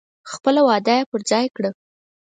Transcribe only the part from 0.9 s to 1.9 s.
یې پر ځای کړه.